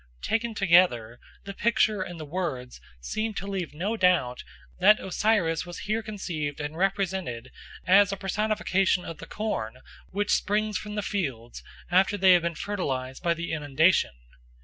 [0.23, 4.43] Taken together, the picture and the words seem to leave no doubt
[4.79, 7.51] that Osiris was here conceived and represented
[7.85, 9.77] as a personification of the corn
[10.09, 11.61] which springs from the fields
[11.91, 14.13] after they have been fertilised by the inundation.